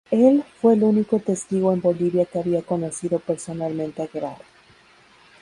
Él 0.09 0.43
fue 0.59 0.73
el 0.73 0.81
único 0.81 1.19
testigo 1.19 1.71
en 1.71 1.79
Bolivia 1.79 2.25
que 2.25 2.39
había 2.39 2.63
conocido 2.63 3.19
personalmente 3.19 4.01
a 4.01 4.07
Guevara. 4.07 4.39